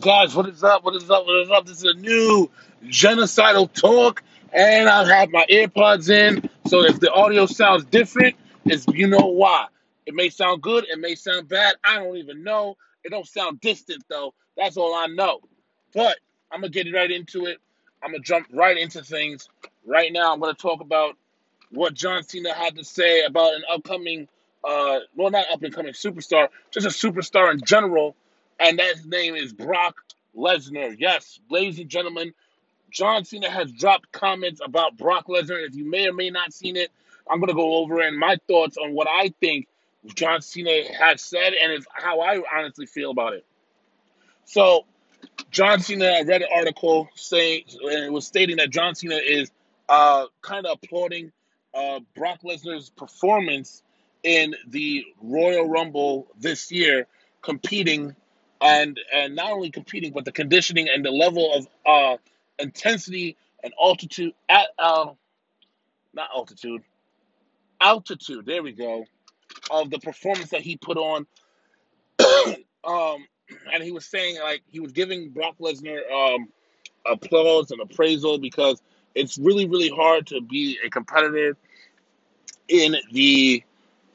[0.00, 0.84] Guys, what is up?
[0.84, 1.26] What is up?
[1.26, 1.66] What is up?
[1.66, 2.48] This is a new
[2.84, 6.48] genocidal talk, and I have my AirPods in.
[6.68, 9.66] So if the audio sounds different, it's you know why.
[10.06, 11.74] It may sound good, it may sound bad.
[11.82, 12.76] I don't even know.
[13.02, 14.34] It don't sound distant though.
[14.56, 15.40] That's all I know.
[15.92, 16.18] But
[16.52, 17.58] I'm gonna get right into it.
[18.00, 19.48] I'm gonna jump right into things.
[19.84, 21.16] Right now, I'm gonna talk about
[21.70, 24.28] what John Cena had to say about an upcoming,
[24.62, 28.14] uh, well, not up and coming superstar, just a superstar in general,
[28.58, 29.96] and that name is Brock
[30.36, 30.96] Lesnar.
[30.98, 32.32] Yes, ladies and gentlemen,
[32.90, 35.66] John Cena has dropped comments about Brock Lesnar.
[35.66, 36.90] If you may or may not seen it,
[37.30, 39.66] I'm gonna go over and my thoughts on what I think
[40.14, 43.44] John Cena has said and is how I honestly feel about it.
[44.44, 44.86] So
[45.50, 49.50] John Cena, I read an article saying and it was stating that John Cena is
[49.88, 51.32] uh, kind of applauding
[51.74, 53.82] uh, Brock Lesnar's performance
[54.22, 57.06] in the Royal Rumble this year,
[57.42, 58.14] competing
[58.60, 62.16] and and not only competing but the conditioning and the level of uh,
[62.58, 65.06] intensity and altitude at uh,
[66.14, 66.82] not altitude
[67.80, 68.46] altitude.
[68.46, 69.04] There we go
[69.70, 71.26] of the performance that he put on.
[72.84, 73.26] um,
[73.72, 76.48] and he was saying like he was giving Brock Lesnar um,
[77.06, 78.82] applause and appraisal because
[79.14, 81.56] it's really really hard to be a competitor
[82.68, 83.62] in the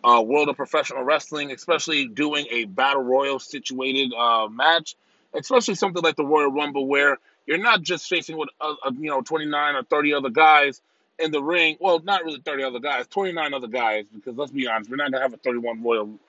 [0.03, 4.95] uh, world of professional wrestling, especially doing a battle royal situated uh, match,
[5.33, 9.09] especially something like the Royal Rumble where you're not just facing with uh, uh, you
[9.09, 10.81] know 29 or 30 other guys
[11.19, 11.77] in the ring.
[11.79, 15.11] Well, not really 30 other guys, 29 other guys because let's be honest, we're not
[15.11, 16.19] gonna have a 31 Royal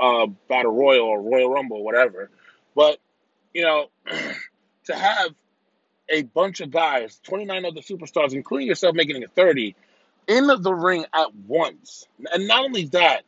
[0.00, 2.30] uh, Battle Royal or Royal Rumble, or whatever.
[2.74, 2.98] But
[3.52, 3.88] you know,
[4.84, 5.34] to have
[6.08, 9.74] a bunch of guys, 29 other superstars, including yourself, making it 30
[10.26, 13.24] in the ring at once, and not only that,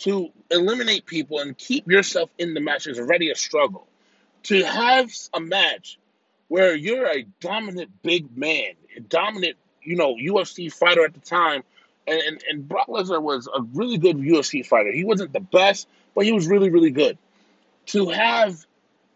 [0.00, 3.86] to eliminate people and keep yourself in the match is already a struggle.
[4.44, 5.98] To have a match
[6.48, 11.62] where you're a dominant big man, a dominant, you know, UFC fighter at the time,
[12.06, 14.90] and, and, and Brock Lesnar was a really good UFC fighter.
[14.90, 17.18] He wasn't the best, but he was really, really good.
[17.86, 18.64] To have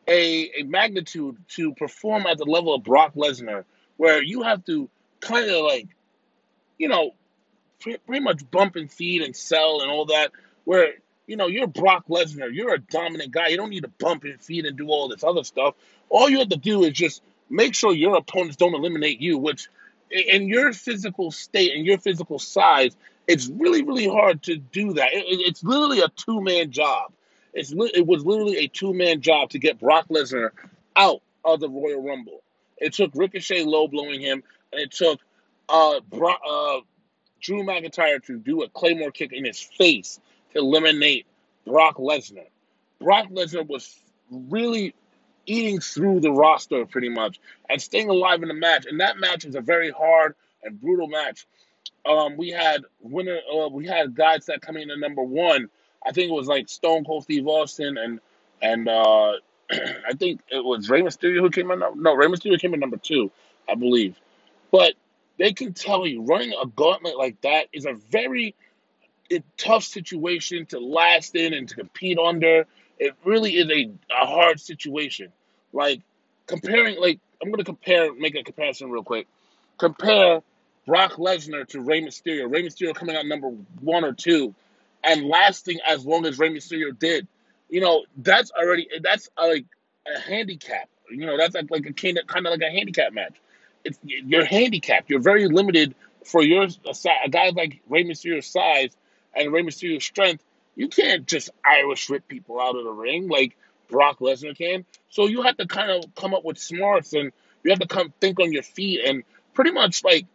[0.06, 3.65] a, a magnitude to perform at the level of Brock Lesnar,
[3.97, 4.89] where you have to
[5.21, 5.89] kind of like,
[6.79, 7.12] you know,
[7.81, 10.33] pre- pretty much bump and feed and sell and all that,
[10.65, 10.95] where,
[11.27, 13.49] you know, you're Brock Lesnar, you're a dominant guy.
[13.49, 15.75] You don't need to bump and feed and do all this other stuff.
[16.09, 19.69] All you have to do is just make sure your opponents don't eliminate you, which
[20.11, 22.97] in your physical state and your physical size,
[23.27, 25.13] it's really, really hard to do that.
[25.13, 27.13] It- it- it's literally a two man job.
[27.53, 30.51] It's it was literally a two man job to get Brock Lesnar
[30.97, 32.43] out of the Royal Rumble.
[32.79, 34.43] It took Ricochet low blowing him,
[34.73, 35.21] and it took
[35.69, 36.81] uh, Bro- uh,
[37.41, 40.21] Drew McIntyre to do a Claymore kick in his face
[40.53, 41.27] to eliminate
[41.67, 42.47] Brock Lesnar.
[43.01, 43.95] Brock Lesnar was
[44.31, 44.95] really
[45.47, 47.39] eating through the roster pretty much
[47.69, 48.87] and staying alive in the match.
[48.87, 51.47] And that match is a very hard and brutal match.
[52.07, 55.69] Um, we had winner, uh, we had guys that coming in at number one.
[56.07, 58.21] I think it was like Stone Cold Steve Austin and
[58.61, 59.33] and uh,
[59.71, 61.79] I think it was Rey Mysterio who came in.
[61.79, 63.31] No, Rey Mysterio came in number two,
[63.69, 64.17] I believe.
[64.71, 64.95] But
[65.39, 68.55] they can tell you running a gauntlet like that is a very
[69.33, 72.67] a tough situation to last in and to compete under.
[72.99, 73.91] It really is a,
[74.22, 75.33] a hard situation.
[75.72, 76.03] Like
[76.47, 79.27] comparing, like I'm gonna compare, make a comparison real quick.
[79.78, 80.43] Compare
[80.87, 82.51] Brock Lesnar to Rey Mysterio.
[82.51, 83.49] Rey Mysterio coming out number
[83.81, 84.55] one or two,
[85.03, 87.27] and lasting as long as Rey Mysterio did.
[87.69, 89.66] You know that's already that's uh, like
[90.06, 90.89] a handicap.
[91.11, 93.34] You know that's like a kind of like a handicap match.
[93.84, 95.11] It's you're handicapped.
[95.11, 98.97] You're very limited for your a, a guy like Rey Mysterio's size
[99.34, 100.43] and Rey Mysterio's strength.
[100.77, 103.56] You can't just Irish whip people out of the ring like
[103.89, 104.84] Brock Lesnar can.
[105.11, 108.12] So you have to kind of come up with smarts and you have to come
[108.21, 109.22] think on your feet and
[109.53, 110.27] pretty much like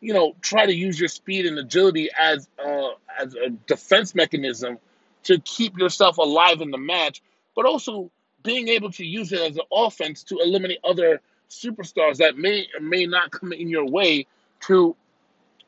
[0.00, 4.78] you know try to use your speed and agility as uh, as a defense mechanism
[5.24, 7.22] to keep yourself alive in the match,
[7.54, 8.10] but also
[8.42, 11.20] being able to use it as an offense to eliminate other
[11.50, 14.26] superstars that may or may not come in your way
[14.60, 14.96] to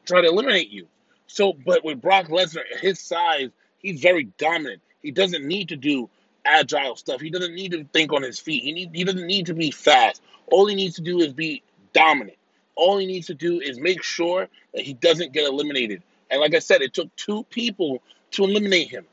[0.07, 0.87] try to eliminate you.
[1.27, 4.83] So, but with Brock Lesnar, his size, he's very dominant.
[5.03, 6.09] He doesn't need to do
[6.45, 7.21] agile stuff.
[7.21, 8.63] He doesn't need to think on his feet.
[8.63, 10.23] He need, he doesn't need to be fast.
[10.51, 11.63] All he needs to do is be
[11.93, 12.37] dominant.
[12.75, 16.03] All he needs to do is make sure that he doesn't get eliminated.
[16.31, 18.03] And like I said, it took two people
[18.33, 19.07] to eliminate him.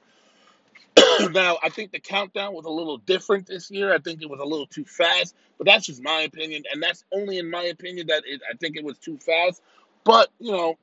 [1.28, 3.94] Now, I think the countdown was a little different this year.
[3.94, 7.04] I think it was a little too fast, but that's just my opinion, and that's
[7.12, 9.62] only in my opinion that it, I think it was too fast.
[10.04, 10.78] But you know,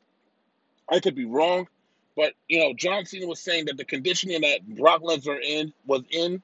[0.88, 1.68] I could be wrong,
[2.16, 6.02] but you know, John Cena was saying that the conditioning that Brock Lesnar in was
[6.10, 6.42] in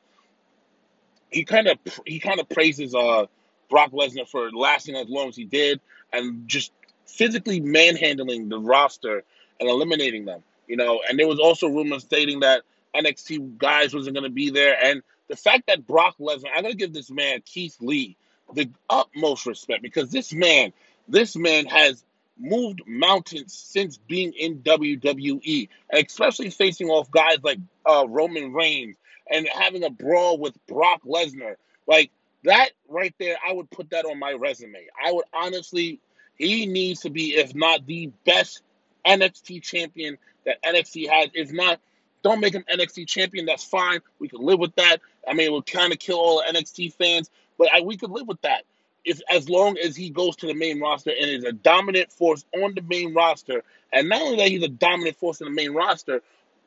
[1.30, 3.26] he kind of he kind of praises uh
[3.70, 5.80] Brock Lesnar for lasting as long as he did
[6.12, 6.72] and just
[7.06, 9.24] physically manhandling the roster
[9.58, 10.42] and eliminating them.
[10.66, 12.62] You know, and there was also rumors stating that
[12.94, 16.72] NXT guys wasn't going to be there, and the fact that Brock Lesnar, I'm going
[16.72, 18.16] to give this man Keith Lee
[18.52, 20.72] the utmost respect because this man,
[21.08, 22.04] this man has
[22.38, 28.96] moved mountains since being in WWE, and especially facing off guys like uh, Roman Reigns
[29.30, 31.54] and having a brawl with Brock Lesnar.
[31.86, 32.10] Like
[32.44, 34.86] that right there, I would put that on my resume.
[35.02, 36.00] I would honestly,
[36.36, 38.62] he needs to be, if not the best
[39.06, 41.30] NXT champion that NXT has.
[41.34, 41.80] If not,
[42.22, 43.46] don't make him NXT champion.
[43.46, 44.00] That's fine.
[44.18, 44.98] We can live with that.
[45.28, 48.28] I mean, it would kind of kill all NXT fans, but I, we could live
[48.28, 48.64] with that.
[49.04, 52.44] If as long as he goes to the main roster and is a dominant force
[52.54, 55.72] on the main roster, and not only that he's a dominant force in the main
[55.72, 56.22] roster,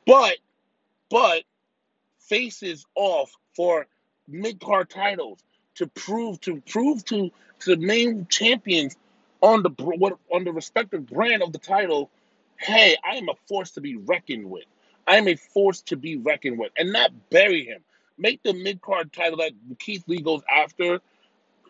[0.06, 0.38] but
[1.10, 1.44] but
[2.20, 3.88] faces off for
[4.28, 5.40] mid card titles
[5.76, 8.96] to prove to prove to to the main champions
[9.42, 12.10] on the on the respective brand of the title,
[12.58, 14.66] hey, I am a force to be reckoned with.
[15.08, 17.82] I am a force to be reckoned with, and not bury him.
[18.18, 21.00] Make the mid card title that Keith Lee goes after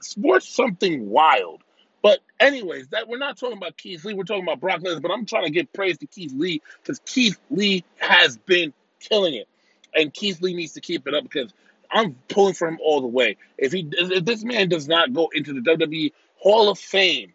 [0.02, 1.62] sports something wild.
[2.02, 5.02] But anyways, that we're not talking about Keith Lee, we're talking about Brock Lesnar.
[5.02, 9.34] But I'm trying to give praise to Keith Lee because Keith Lee has been killing
[9.34, 9.48] it,
[9.94, 11.54] and Keith Lee needs to keep it up because
[11.92, 13.38] I'm pulling for him all the way.
[13.58, 17.34] If he if this man does not go into the WWE Hall of Fame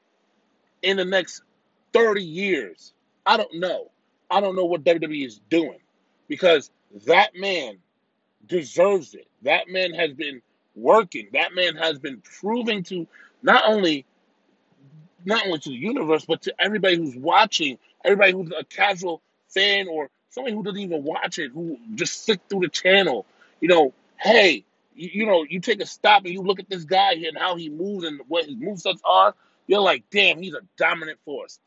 [0.82, 1.42] in the next
[1.92, 2.92] 30 years,
[3.26, 3.90] I don't know.
[4.30, 5.78] I don't know what WWE is doing
[6.30, 6.70] because
[7.06, 7.78] that man
[8.46, 9.26] deserves it.
[9.42, 10.40] That man has been
[10.76, 11.26] working.
[11.32, 13.06] That man has been proving to
[13.42, 14.06] not only
[15.24, 19.88] not only to the universe, but to everybody who's watching, everybody who's a casual fan
[19.88, 23.26] or somebody who doesn't even watch it, who just sit through the channel.
[23.60, 26.84] You know, hey, you, you know, you take a stop and you look at this
[26.84, 29.34] guy here and how he moves and what his movesets are.
[29.66, 31.58] You're like, damn, he's a dominant force.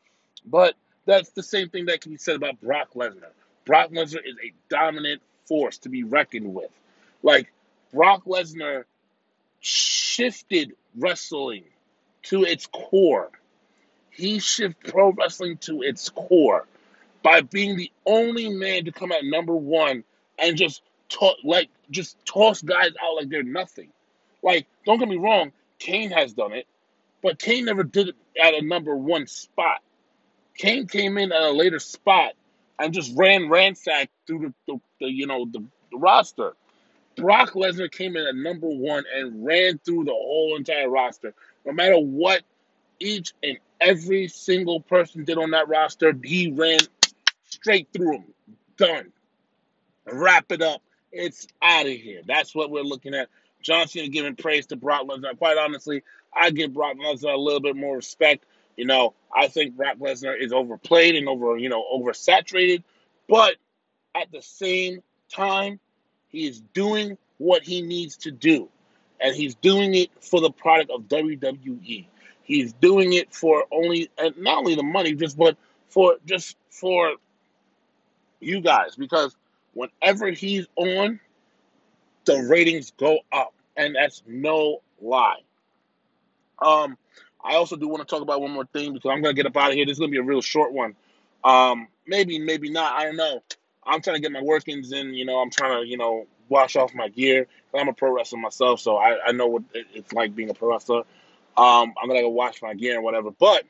[0.44, 0.74] But
[1.04, 3.30] that's the same thing that can be said about Brock Lesnar.
[3.64, 6.70] Brock Lesnar is a dominant force to be reckoned with.
[7.22, 7.52] Like
[7.92, 8.84] Brock Lesnar
[9.60, 11.64] shifted wrestling
[12.24, 13.30] to its core.
[14.10, 16.66] He shifted pro wrestling to its core
[17.22, 20.04] by being the only man to come at number one
[20.38, 23.88] and just talk like just toss guys out like they're nothing.
[24.42, 26.66] Like, don't get me wrong, Kane has done it,
[27.22, 29.82] but Kane never did it at a number one spot.
[30.56, 32.34] Kane came in at a later spot
[32.78, 36.52] and just ran ransacked through the, the, the you know the, the roster.
[37.16, 41.32] Brock Lesnar came in at number one and ran through the whole entire roster.
[41.64, 42.42] No matter what
[42.98, 46.80] each and every single person did on that roster, he ran
[47.48, 48.24] straight through them.
[48.76, 49.12] Done.
[50.06, 50.82] Wrap it up.
[51.12, 52.22] It's out of here.
[52.26, 53.28] That's what we're looking at.
[53.62, 55.38] John Cena giving praise to Brock Lesnar.
[55.38, 58.44] Quite honestly, I give Brock Lesnar a little bit more respect.
[58.76, 62.82] You know, I think Brock Lesnar is overplayed and over, you know, oversaturated.
[63.28, 63.56] But
[64.14, 65.80] at the same time,
[66.28, 68.68] he is doing what he needs to do.
[69.20, 72.06] And he's doing it for the product of WWE.
[72.42, 75.56] He's doing it for only and not only the money, just but
[75.88, 77.14] for just for
[78.40, 78.96] you guys.
[78.96, 79.34] Because
[79.72, 81.20] whenever he's on,
[82.24, 83.54] the ratings go up.
[83.76, 85.40] And that's no lie.
[86.60, 86.96] Um,
[87.44, 89.56] I also do want to talk about one more thing because I'm gonna get up
[89.56, 89.84] out of here.
[89.84, 90.96] This is gonna be a real short one.
[91.44, 92.94] Um, maybe, maybe not.
[92.94, 93.42] I don't know.
[93.86, 95.12] I'm trying to get my workings in.
[95.12, 97.46] You know, I'm trying to, you know, wash off my gear.
[97.74, 100.70] I'm a pro wrestler myself, so I, I know what it's like being a pro
[100.70, 101.02] wrestler.
[101.56, 103.30] Um, I'm gonna go wash my gear and whatever.
[103.30, 103.64] But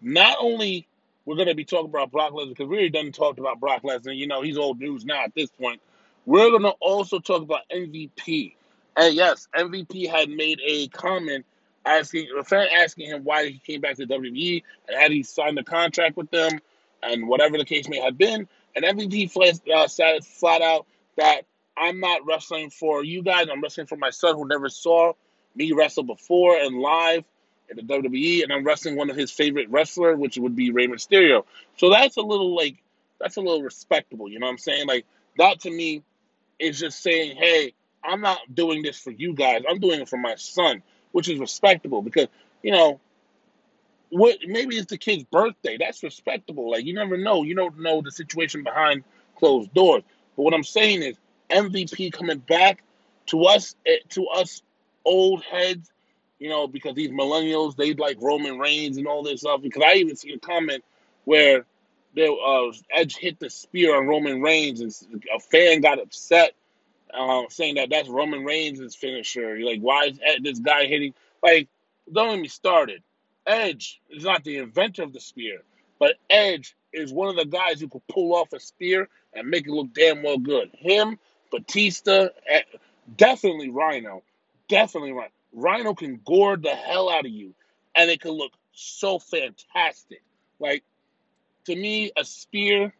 [0.00, 0.88] not only
[1.24, 4.16] we're gonna be talking about Brock Lesnar because we already done talked about Brock Lesnar.
[4.16, 5.80] You know, he's old news now at this point.
[6.26, 8.54] We're gonna also talk about MVP.
[8.96, 11.46] And yes, MVP had made a comment
[11.84, 15.58] asking a fan asking him why he came back to WWE and had he signed
[15.58, 16.60] a contract with them
[17.02, 18.48] and whatever the case may have been.
[18.74, 20.86] And MVP flat, uh, said flat out
[21.16, 21.42] that
[21.76, 23.48] I'm not wrestling for you guys.
[23.50, 25.12] I'm wrestling for my son who never saw
[25.54, 27.24] me wrestle before and live
[27.68, 30.86] in the WWE, and I'm wrestling one of his favorite wrestler, which would be Rey
[30.86, 31.44] Mysterio.
[31.76, 32.76] So that's a little like
[33.20, 34.28] that's a little respectable.
[34.28, 34.86] You know what I'm saying?
[34.86, 35.06] Like
[35.38, 36.02] that to me
[36.58, 37.74] is just saying, hey,
[38.04, 39.62] I'm not doing this for you guys.
[39.68, 40.82] I'm doing it for my son
[41.12, 42.28] which is respectable because
[42.62, 43.00] you know
[44.10, 45.78] what maybe it's the kid's birthday.
[45.78, 46.70] That's respectable.
[46.70, 47.42] Like you never know.
[47.42, 49.04] You don't know the situation behind
[49.36, 50.02] closed doors.
[50.36, 51.16] But what I'm saying is
[51.50, 52.82] MVP coming back
[53.26, 54.62] to us eh, to us
[55.04, 55.90] old heads,
[56.38, 59.62] you know, because these millennials they like Roman Reigns and all this stuff.
[59.62, 60.84] Because I even see a comment
[61.24, 61.64] where
[62.14, 66.52] there uh, Edge hit the spear on Roman Reigns and a fan got upset
[67.16, 69.58] uh, saying that that's Roman Reigns' finisher.
[69.60, 71.14] Like, why is this guy hitting?
[71.42, 71.68] Like,
[72.12, 73.02] don't get me started.
[73.46, 75.62] Edge is not the inventor of the spear,
[75.98, 79.66] but Edge is one of the guys who could pull off a spear and make
[79.66, 80.70] it look damn well good.
[80.78, 81.18] Him,
[81.50, 82.62] Batista, eh,
[83.16, 84.22] definitely Rhino,
[84.68, 85.30] definitely Rhino.
[85.52, 87.54] Rhino can gore the hell out of you,
[87.94, 90.22] and it can look so fantastic.
[90.58, 90.84] Like
[91.66, 92.92] to me, a spear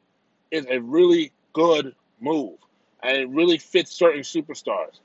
[0.50, 2.58] is a really good move,
[3.02, 5.00] and it really fits certain superstars.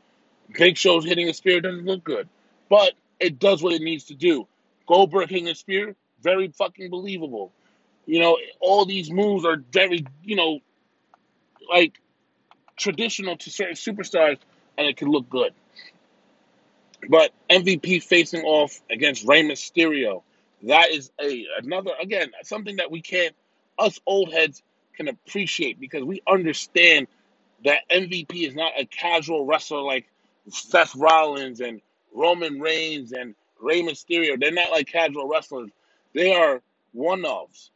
[0.54, 2.30] Big Show's hitting a spear doesn't look good,
[2.70, 4.48] but it does what it needs to do.
[4.88, 7.52] Goldberg hitting a spear, very fucking believable.
[8.06, 10.60] You know, all these moves are very, you know,
[11.70, 12.00] like
[12.78, 14.38] traditional to certain superstars,
[14.78, 15.54] and it can look good.
[17.10, 20.24] But MVP facing off against Rey Mysterio,
[20.64, 23.36] that is a another again something that we can't
[23.78, 24.64] us old heads
[24.96, 27.08] can appreciate because we understand
[27.66, 30.08] that MVP is not a casual wrestler like
[30.50, 31.82] Seth Rollins and
[32.14, 34.40] Roman Reigns and Rey Mysterio.
[34.40, 35.72] They're not like casual wrestlers.
[36.14, 36.62] They are
[36.94, 37.70] one ofs.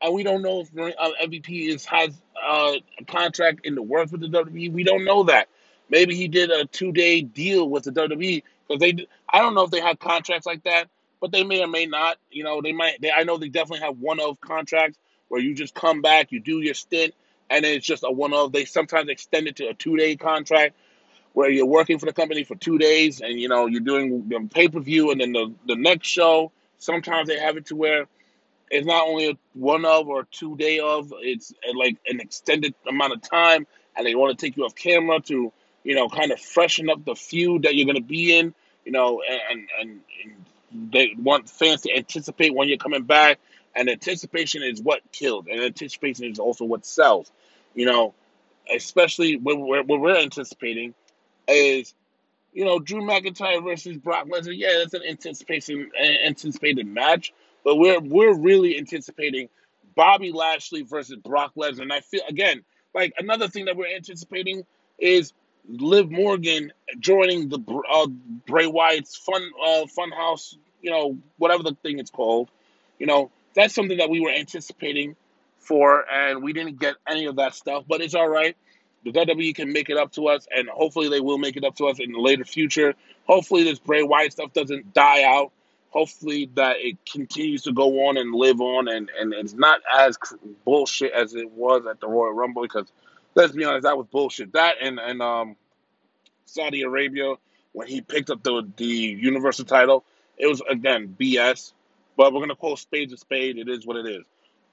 [0.00, 4.12] And we don't know if uh, MVP is has uh, a contract in the works
[4.12, 4.72] with the WWE.
[4.72, 5.48] We don't know that.
[5.90, 9.06] Maybe he did a two day deal with the WWE because they.
[9.28, 10.88] I don't know if they have contracts like that,
[11.20, 12.18] but they may or may not.
[12.30, 13.00] You know, they might.
[13.00, 16.40] They, I know they definitely have one of contracts where you just come back, you
[16.40, 17.14] do your stint,
[17.50, 18.52] and it's just a one of.
[18.52, 20.74] They sometimes extend it to a two day contract
[21.32, 24.48] where you're working for the company for two days and you know you're doing the
[24.52, 26.52] pay per view and then the the next show.
[26.78, 28.06] Sometimes they have it to where
[28.70, 32.74] it's not only a one of or two day of, it's uh, like an extended
[32.88, 35.52] amount of time, and they want to take you off camera to
[35.84, 38.54] you know kind of freshen up the feud that you're going to be in.
[38.84, 43.38] You know, and, and and they want fans to anticipate when you're coming back,
[43.74, 47.30] and anticipation is what killed, and anticipation is also what sells.
[47.78, 48.14] You know,
[48.74, 50.94] especially when we're, when we're anticipating
[51.46, 51.94] is
[52.52, 54.52] you know Drew McIntyre versus Brock Lesnar.
[54.52, 55.88] Yeah, that's an anticipation
[56.26, 57.32] anticipated match,
[57.62, 59.48] but we're we're really anticipating
[59.94, 61.82] Bobby Lashley versus Brock Lesnar.
[61.82, 62.64] And I feel again
[62.96, 64.64] like another thing that we're anticipating
[64.98, 65.32] is
[65.68, 68.08] Liv Morgan joining the uh,
[68.44, 70.58] Bray Wyatt's fun uh, fun house.
[70.82, 72.50] You know whatever the thing is called.
[72.98, 75.14] You know that's something that we were anticipating
[75.68, 77.84] for, and we didn't get any of that stuff.
[77.86, 78.56] But it's all right.
[79.04, 81.76] The WWE can make it up to us, and hopefully they will make it up
[81.76, 82.94] to us in the later future.
[83.26, 85.52] Hopefully this Bray Wyatt stuff doesn't die out.
[85.90, 90.18] Hopefully that it continues to go on and live on, and, and it's not as
[90.64, 92.62] bullshit as it was at the Royal Rumble.
[92.62, 92.90] Because
[93.34, 94.52] let's be honest, that was bullshit.
[94.52, 95.56] That and and um
[96.46, 97.34] Saudi Arabia
[97.72, 100.04] when he picked up the the Universal title,
[100.36, 101.72] it was again BS.
[102.16, 103.58] But we're gonna call spades a spade.
[103.58, 104.24] It is what it is.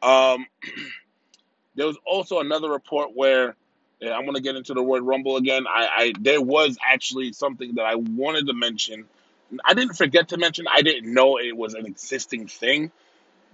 [0.06, 0.46] Um,
[1.76, 3.56] there was also another report where
[4.02, 5.66] and I'm gonna get into the word Rumble again.
[5.68, 9.06] I, I there was actually something that I wanted to mention.
[9.64, 10.66] I didn't forget to mention.
[10.72, 12.92] I didn't know it was an existing thing.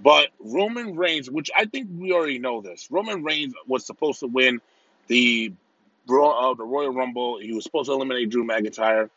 [0.01, 4.27] But Roman Reigns, which I think we already know this, Roman Reigns was supposed to
[4.27, 4.61] win
[5.07, 5.53] the
[6.09, 7.39] uh, the Royal Rumble.
[7.39, 9.09] He was supposed to eliminate Drew McIntyre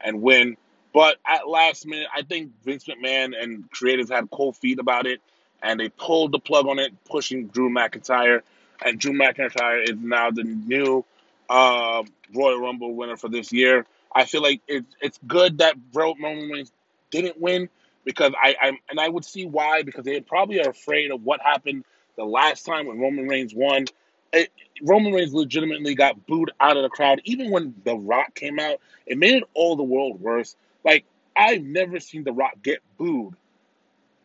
[0.00, 0.56] and win.
[0.92, 5.20] But at last minute, I think Vince McMahon and creators had cold feet about it,
[5.62, 8.42] and they pulled the plug on it, pushing Drew McIntyre
[8.84, 11.04] and Drew McIntyre is now the new
[11.48, 12.02] uh,
[12.34, 13.86] Royal Rumble winner for this year.
[14.14, 16.72] I feel like it's it's good that Roman Reigns
[17.10, 17.68] didn't win
[18.04, 21.40] because I, I and I would see why because they probably are afraid of what
[21.40, 21.84] happened
[22.16, 23.86] the last time when Roman Reigns won.
[24.32, 24.50] It,
[24.82, 27.20] Roman Reigns legitimately got booed out of the crowd.
[27.24, 30.56] Even when The Rock came out, it made it all the world worse.
[30.84, 31.04] Like
[31.36, 33.34] I've never seen The Rock get booed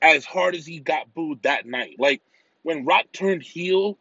[0.01, 1.95] as hard as he got booed that night.
[1.99, 2.21] Like
[2.63, 3.97] when Rock turned heel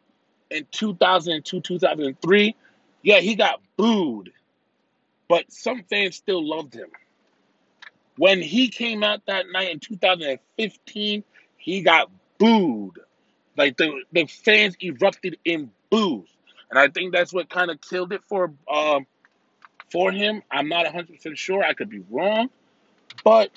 [0.50, 2.56] in 2002, 2003,
[3.02, 4.32] yeah, he got booed,
[5.28, 6.88] but some fans still loved him.
[8.16, 11.24] When he came out that night in 2015,
[11.56, 12.98] he got booed.
[13.56, 16.28] Like the, the fans erupted in boos.
[16.70, 19.06] And I think that's what kind of killed it for um,
[19.90, 20.42] for him.
[20.50, 21.64] I'm not 100% sure.
[21.64, 22.48] I could be wrong.
[23.24, 23.50] But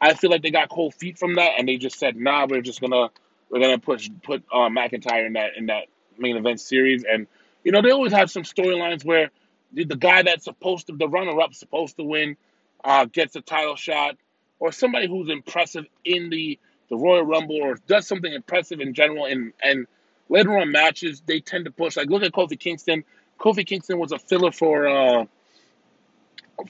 [0.00, 2.62] I feel like they got cold feet from that and they just said, "Nah, we're
[2.62, 3.10] just to
[3.50, 5.86] we're to push put uh, McIntyre in that in that
[6.20, 7.04] main event series.
[7.10, 7.26] And,
[7.64, 9.30] you know, they always have some storylines where
[9.72, 12.36] the, the guy that's supposed to, the runner up, supposed to win,
[12.84, 14.16] uh, gets a title shot,
[14.58, 19.26] or somebody who's impressive in the, the Royal Rumble or does something impressive in general.
[19.26, 19.86] And, and
[20.28, 21.96] later on matches, they tend to push.
[21.96, 23.04] Like, look at Kofi Kingston.
[23.38, 25.24] Kofi Kingston was a filler for, uh,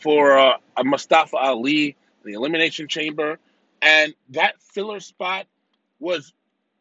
[0.01, 3.39] for uh, Mustafa Ali, the Elimination Chamber.
[3.83, 5.47] And that filler spot
[5.99, 6.33] was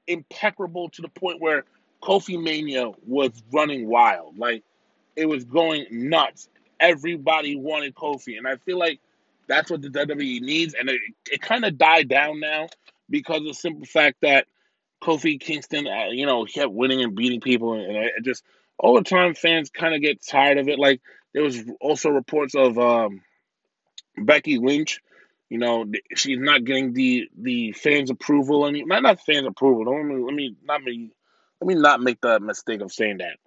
[0.07, 1.63] impeccable to the point where
[2.01, 4.37] Kofi Mania was running wild.
[4.37, 4.63] Like
[5.15, 6.49] it was going nuts.
[6.79, 8.99] everybody wanted Kofi, and I feel like
[9.47, 12.67] that's what the WWE needs, and it, it kind of died down now
[13.09, 14.47] because of the simple fact that
[15.01, 18.43] Kofi Kingston, uh, you know, kept winning and beating people, and just
[18.79, 20.79] over time fans kind of get tired of it.
[20.79, 21.01] Like
[21.33, 23.21] there was also reports of um,
[24.17, 25.01] Becky Lynch.
[25.49, 28.71] You know, she's not getting the the fans' approval.
[28.71, 29.85] Mean, not not fans' approval.
[29.85, 31.11] Don't let me let me not me
[31.59, 33.37] let me not make the mistake of saying that.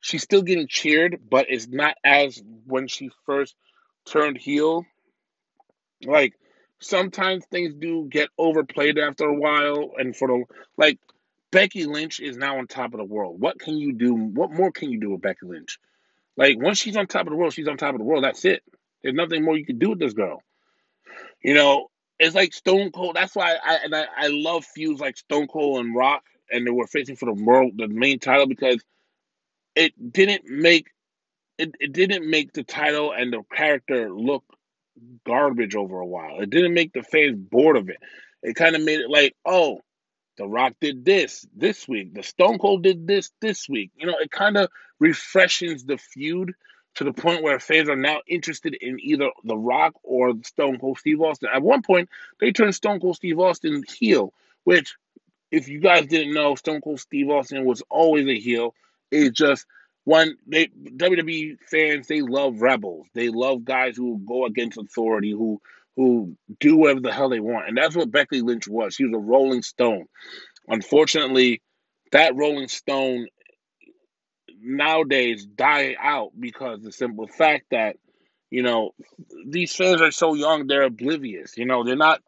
[0.00, 3.56] She's still getting cheered, but it's not as when she first
[4.04, 4.86] turned heel.
[6.04, 6.34] Like
[6.78, 10.44] sometimes things do get overplayed after a while, and for the
[10.76, 11.00] like
[11.50, 13.40] Becky Lynch is now on top of the world.
[13.40, 14.14] What can you do?
[14.14, 15.80] What more can you do with Becky Lynch?
[16.36, 18.22] Like once she's on top of the world, she's on top of the world.
[18.22, 18.62] That's it.
[19.04, 20.42] There's nothing more you can do with this girl.
[21.42, 23.16] You know, it's like Stone Cold.
[23.16, 26.72] That's why I and I, I love feuds like Stone Cold and Rock, and they
[26.72, 28.82] were facing for the world, the main title because
[29.76, 30.88] it didn't make
[31.58, 34.44] it, it didn't make the title and the character look
[35.26, 36.40] garbage over a while.
[36.40, 37.98] It didn't make the fans bored of it.
[38.42, 39.80] It kind of made it like, oh,
[40.38, 42.14] The Rock did this this week.
[42.14, 43.92] The Stone Cold did this this week.
[43.96, 46.54] You know, it kind of refreshes the feud
[46.96, 50.98] to the point where fans are now interested in either The Rock or Stone Cold
[50.98, 51.48] Steve Austin.
[51.52, 52.08] At one point,
[52.40, 54.32] they turned Stone Cold Steve Austin heel,
[54.64, 54.94] which,
[55.50, 58.74] if you guys didn't know, Stone Cold Steve Austin was always a heel.
[59.10, 59.66] It's just
[60.04, 63.06] one they WWE fans they love rebels.
[63.14, 65.60] They love guys who go against authority, who
[65.96, 67.68] who do whatever the hell they want.
[67.68, 68.94] And that's what Becky Lynch was.
[68.94, 70.06] She was a rolling stone.
[70.68, 71.62] Unfortunately,
[72.12, 73.28] that rolling stone
[74.64, 77.96] nowadays die out because the simple fact that,
[78.50, 78.92] you know,
[79.46, 81.56] these fans are so young, they're oblivious.
[81.56, 82.22] You know, they're not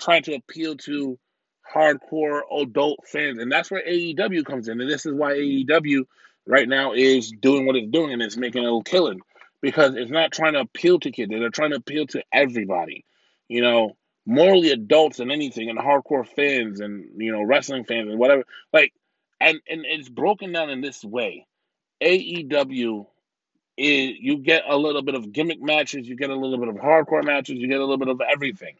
[0.00, 1.18] trying to appeal to
[1.74, 3.38] hardcore adult fans.
[3.38, 4.80] And that's where AEW comes in.
[4.80, 6.04] And this is why AEW
[6.46, 9.20] right now is doing what it's doing and it's making a little killing
[9.60, 11.30] because it's not trying to appeal to kids.
[11.30, 13.04] They're trying to appeal to everybody.
[13.48, 13.96] You know,
[14.26, 18.44] morally adults and anything and hardcore fans and you know wrestling fans and whatever.
[18.72, 18.92] Like,
[19.40, 21.46] and and it's broken down in this way.
[22.02, 23.06] AEW
[23.76, 26.76] is you get a little bit of gimmick matches, you get a little bit of
[26.76, 28.76] hardcore matches, you get a little bit of everything.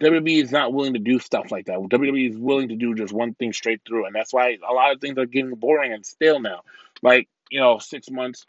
[0.00, 1.78] WWE is not willing to do stuff like that.
[1.78, 4.92] WWE is willing to do just one thing straight through, and that's why a lot
[4.92, 6.62] of things are getting boring and stale now.
[7.02, 8.46] Like you know, six months,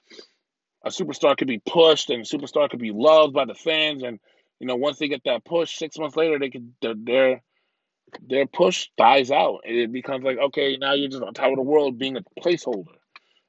[0.83, 4.19] a superstar could be pushed, and a superstar could be loved by the fans, and
[4.59, 7.41] you know, once they get that push, six months later, they could their
[8.21, 11.55] their push dies out, and it becomes like, okay, now you're just on top of
[11.55, 12.95] the world being a placeholder.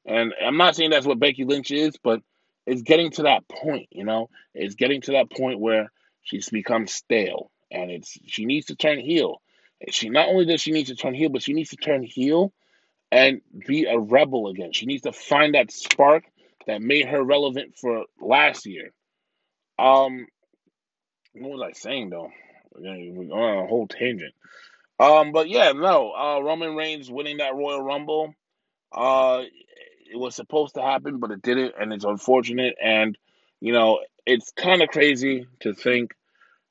[0.06, 2.20] And I'm not saying that's what Becky Lynch is, but
[2.66, 5.90] it's getting to that point, you know, it's getting to that point where
[6.22, 9.40] she's become stale and it's she needs to turn heel.
[9.90, 12.52] She not only does she need to turn heel, but she needs to turn heel
[13.10, 14.72] and be a rebel again.
[14.72, 16.24] She needs to find that spark
[16.66, 18.92] that made her relevant for last year.
[19.78, 20.26] Um,
[21.34, 22.30] what was I saying though?
[22.72, 24.34] We're going on a whole tangent.
[24.98, 26.12] Um, but yeah, no.
[26.12, 28.34] Uh, Roman Reigns winning that Royal Rumble.
[28.92, 29.42] Uh,
[30.10, 32.76] it was supposed to happen, but it didn't, and it's unfortunate.
[32.82, 33.16] And
[33.60, 36.14] you know, it's kind of crazy to think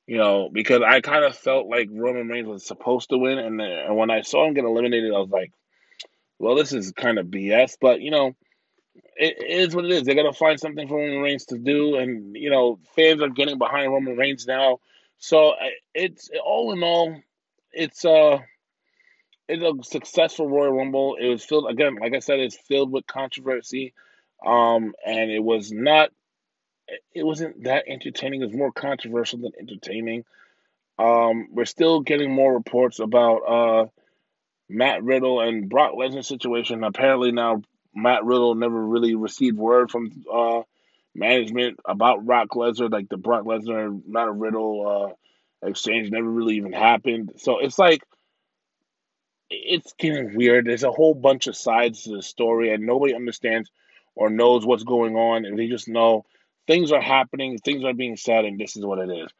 [0.06, 3.60] you know, because I kind of felt like Roman Reigns was supposed to win, and,
[3.60, 5.52] and when I saw him get eliminated, I was like,
[6.38, 7.76] well, this is kind of BS.
[7.80, 8.34] But you know,
[9.16, 10.02] it, it is what it is.
[10.02, 13.58] They're gonna find something for Roman Reigns to do, and you know, fans are getting
[13.58, 14.78] behind Roman Reigns now.
[15.18, 15.54] So
[15.94, 17.16] it's all in all,
[17.72, 18.38] it's uh,
[19.48, 21.16] it's a successful Royal Rumble.
[21.20, 23.92] It was filled again, like I said, it's filled with controversy,
[24.44, 26.10] um, and it was not
[27.14, 28.42] it wasn't that entertaining.
[28.42, 30.24] It was more controversial than entertaining.
[30.98, 33.86] Um, we're still getting more reports about uh,
[34.68, 36.84] Matt Riddle and Brock Lesnar situation.
[36.84, 37.62] Apparently now
[37.94, 40.62] Matt Riddle never really received word from uh,
[41.14, 42.90] management about Brock Lesnar.
[42.90, 45.14] Like the Brock Lesnar Matt Riddle
[45.62, 47.32] uh, exchange never really even happened.
[47.38, 48.02] So it's like
[49.50, 50.66] it's getting weird.
[50.66, 53.70] There's a whole bunch of sides to the story, and nobody understands
[54.14, 56.24] or knows what's going on, and they just know
[56.66, 59.30] things are happening, things are being said, and this is what it is.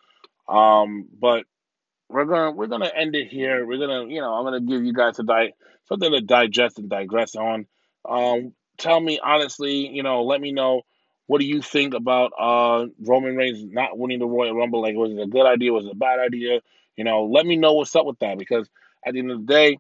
[0.49, 1.45] Um, but
[2.09, 3.67] we're gonna we're gonna end it here.
[3.67, 5.55] We're gonna you know I'm gonna give you guys a di-
[5.89, 7.67] something to digest and digress on.
[8.09, 10.83] Um, tell me honestly, you know, let me know
[11.27, 14.83] what do you think about uh Roman Reigns not winning the Royal Rumble?
[14.83, 15.73] Like, was it a good idea?
[15.73, 16.61] Was it a bad idea?
[16.97, 18.69] You know, let me know what's up with that because
[19.07, 19.79] at the end of the day,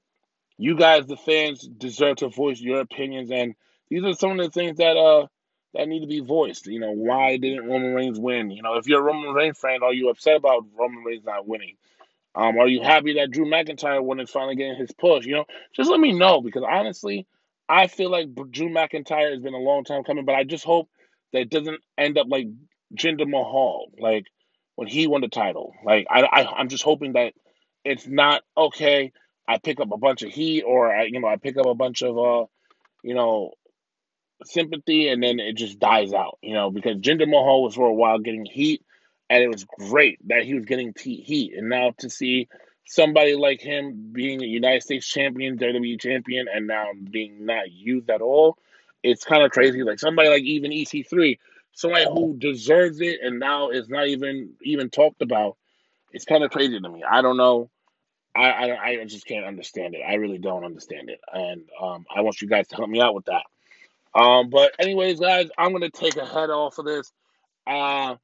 [0.59, 3.55] you guys, the fans, deserve to voice your opinions, and
[3.89, 5.27] these are some of the things that uh
[5.75, 6.67] that need to be voiced.
[6.67, 8.51] You know, why didn't Roman Reigns win?
[8.51, 11.47] You know, if you're a Roman Reigns fan, are you upset about Roman Reigns not
[11.47, 11.77] winning?
[12.35, 15.25] Um, are you happy that Drew McIntyre won and finally getting his push?
[15.25, 17.27] You know, just let me know because honestly,
[17.69, 20.89] I feel like Drew McIntyre has been a long time coming, but I just hope
[21.33, 22.49] that it doesn't end up like
[22.95, 24.27] Jinder Mahal, like
[24.75, 25.75] when he won the title.
[25.85, 27.35] Like I, I I'm just hoping that
[27.85, 29.13] it's not okay.
[29.47, 31.75] I pick up a bunch of heat, or I, you know, I pick up a
[31.75, 32.47] bunch of uh,
[33.03, 33.53] you know,
[34.45, 36.39] sympathy, and then it just dies out.
[36.43, 38.83] You know, because Jinder Mahal was for a while getting heat,
[39.29, 42.49] and it was great that he was getting heat, and now to see
[42.87, 48.11] somebody like him being a United States champion, WWE champion, and now being not used
[48.11, 48.59] at all,
[49.03, 49.83] it's kind of crazy.
[49.83, 51.39] Like somebody like even EC3,
[51.73, 55.57] somebody who deserves it, and now is not even even talked about.
[56.13, 57.03] It's kind of crazy to me.
[57.09, 57.71] I don't know.
[58.35, 60.03] I, I I just can't understand it.
[60.07, 63.15] I really don't understand it, and um, I want you guys to help me out
[63.15, 63.45] with that.
[64.15, 67.13] Um, but anyways, guys, I'm gonna take a head off of this.
[67.67, 68.17] Uh,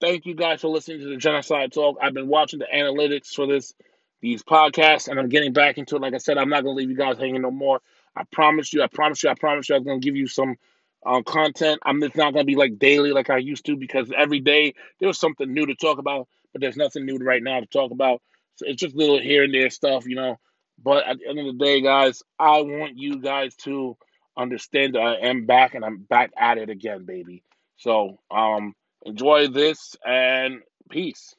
[0.00, 1.98] thank you guys for listening to the Genocide Talk.
[2.00, 3.74] I've been watching the analytics for this
[4.20, 6.02] these podcasts, and I'm getting back into it.
[6.02, 7.80] Like I said, I'm not gonna leave you guys hanging no more.
[8.16, 8.82] I promise you.
[8.82, 9.30] I promise you.
[9.30, 9.76] I promise you.
[9.76, 10.56] I'm gonna give you some
[11.06, 11.80] um, content.
[11.84, 15.08] I'm it's not gonna be like daily like I used to because every day there
[15.08, 18.20] was something new to talk about, but there's nothing new right now to talk about.
[18.60, 20.38] It's just little here and there stuff, you know.
[20.82, 23.96] But at the end of the day, guys, I want you guys to
[24.36, 27.42] understand that I am back and I'm back at it again, baby.
[27.76, 31.34] So um enjoy this and peace.